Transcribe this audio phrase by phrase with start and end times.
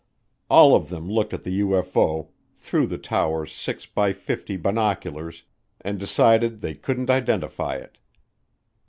[0.49, 5.43] All of them looked at the UFO through the tower's 6 x 50 binoculars
[5.79, 7.99] and decided they couldn't identify it.